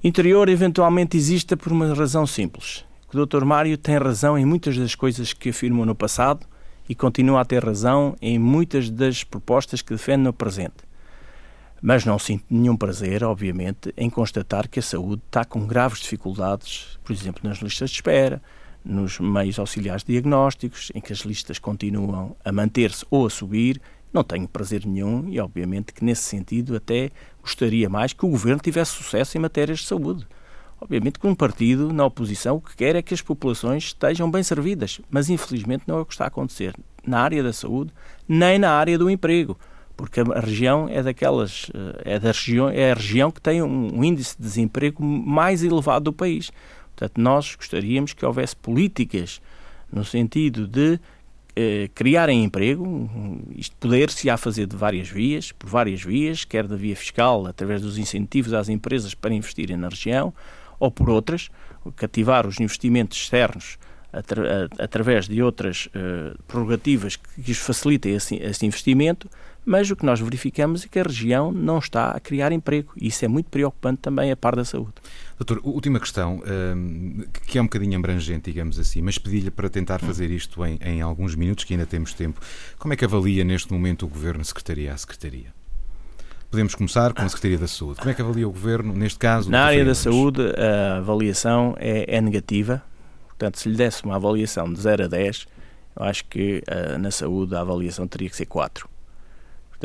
[0.03, 2.85] Interior eventualmente existe por uma razão simples.
[3.11, 6.45] O doutor Mário tem razão em muitas das coisas que afirmou no passado,
[6.87, 10.75] e continua a ter razão em muitas das propostas que defende no presente.
[11.87, 16.97] Mas não sinto nenhum prazer, obviamente, em constatar que a saúde está com graves dificuldades,
[17.03, 18.41] por exemplo, nas listas de espera,
[18.83, 23.79] nos meios auxiliares diagnósticos, em que as listas continuam a manter-se ou a subir.
[24.11, 28.63] Não tenho prazer nenhum e, obviamente, que nesse sentido até gostaria mais que o governo
[28.63, 30.25] tivesse sucesso em matérias de saúde.
[30.81, 34.41] Obviamente que um partido na oposição o que quer é que as populações estejam bem
[34.41, 36.75] servidas, mas infelizmente não é o que está a acontecer
[37.05, 37.93] na área da saúde,
[38.27, 39.55] nem na área do emprego,
[39.95, 44.03] porque a região é daquelas eh, é da região é a região que tem um
[44.03, 46.51] índice de desemprego mais elevado do país.
[46.95, 49.41] Portanto, nós gostaríamos que houvesse políticas
[49.91, 50.99] no sentido de
[51.55, 53.09] eh, criarem emprego,
[53.55, 57.81] isto poder-se á fazer de várias vias, por várias vias, quer da via fiscal, através
[57.81, 60.33] dos incentivos às empresas para investirem na região,
[60.79, 61.49] ou por outras,
[61.95, 63.77] cativar os investimentos externos
[64.11, 69.29] atra através de outras uh, prerrogativas que lhes facilitem esse, esse, investimento,
[69.65, 73.07] mas o que nós verificamos é que a região não está a criar emprego e
[73.07, 74.93] isso é muito preocupante também a par da saúde.
[75.37, 79.99] Doutor, última questão, uh, que é um bocadinho abrangente, digamos assim, mas pedi-lhe para tentar
[79.99, 82.39] fazer isto em, em alguns minutos, que ainda temos tempo.
[82.77, 85.53] Como é que avalia neste momento o Governo Secretaria a Secretaria?
[86.49, 87.99] Podemos começar com a Secretaria da Saúde.
[87.99, 89.49] Como é que avalia o Governo, neste caso?
[89.49, 92.81] Na área da saúde, a avaliação é, é, negativa.
[93.27, 95.47] Portanto, se lhe desse uma avaliação de 0 a 10,
[95.97, 98.87] eu acho que uh, na saúde a avaliação teria que ser 4.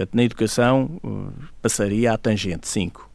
[0.00, 1.30] Portanto, na educação uh,
[1.60, 3.10] passaria à tangente 5.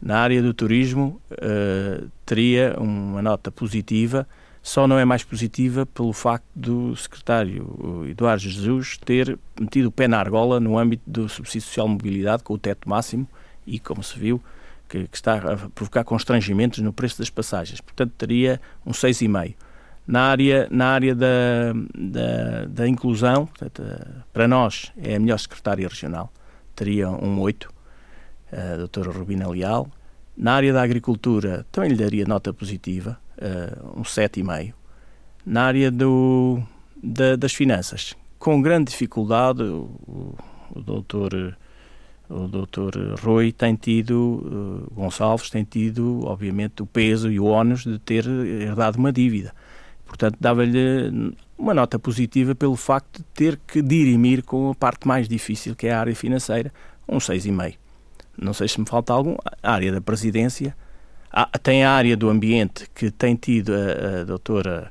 [0.00, 4.28] Na área do turismo uh, teria uma nota positiva
[4.62, 10.06] só não é mais positiva pelo facto do secretário Eduardo Jesus ter metido o pé
[10.06, 13.26] na argola no âmbito do subsídio social de mobilidade com o teto máximo
[13.66, 14.42] e, como se viu,
[14.86, 17.80] que, que está a provocar constrangimentos no preço das passagens.
[17.80, 19.54] Portanto, teria um 6,5.
[20.08, 23.82] Na área, na área da, da, da inclusão, portanto,
[24.32, 26.32] para nós é a melhor secretária regional,
[26.74, 27.68] teria um 8,
[28.50, 29.86] a doutora Rubina Leal.
[30.34, 34.72] Na área da agricultura também lhe daria nota positiva, uh, um 7,5.
[35.44, 36.62] Na área do,
[37.02, 40.34] da, das finanças, com grande dificuldade, o,
[40.74, 41.54] o doutor
[42.30, 47.84] o doutor Rui tem tido, uh, Gonçalves tem tido, obviamente, o peso e o ónus
[47.84, 49.52] de ter herdado uma dívida.
[50.08, 55.28] Portanto, dava-lhe uma nota positiva pelo facto de ter que dirimir com a parte mais
[55.28, 56.72] difícil, que é a área financeira,
[57.06, 57.74] um 6,5.
[58.36, 59.36] Não sei se me falta algum.
[59.62, 60.74] A área da presidência,
[61.62, 64.90] tem a área do ambiente que tem tido a, a doutora,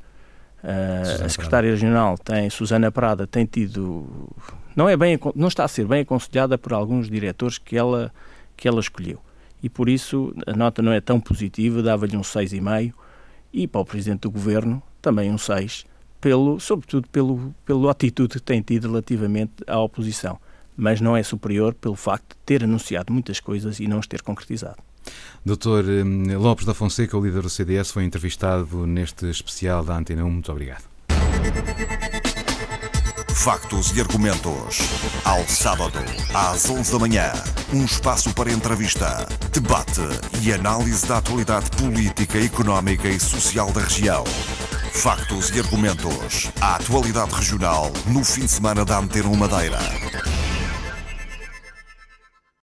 [0.64, 4.30] a, a secretária regional, tem Susana Prada, tem tido
[4.76, 8.14] não é bem não está a ser bem aconselhada por alguns diretores que ela
[8.56, 9.20] que ela escolheu.
[9.64, 12.94] E por isso a nota não é tão positiva, dava-lhe um 6,5
[13.52, 15.86] e para o presidente do governo também um 6,
[16.20, 20.40] pelo, sobretudo pelo pela atitude que tem tido relativamente à oposição,
[20.76, 24.22] mas não é superior pelo facto de ter anunciado muitas coisas e não as ter
[24.22, 24.78] concretizado.
[25.46, 30.26] Doutor hum, Lopes da Fonseca, o líder do CDS, foi entrevistado neste especial da Antena
[30.26, 30.30] 1.
[30.30, 30.84] Muito obrigado.
[33.38, 34.80] Factos e argumentos.
[35.24, 36.00] Ao sábado,
[36.34, 37.32] às 11 da manhã.
[37.72, 40.02] Um espaço para entrevista, debate
[40.42, 44.24] e análise da atualidade política, económica e social da região.
[44.92, 46.52] Factos e argumentos.
[46.60, 49.80] A atualidade regional no fim de semana da Antena Madeira.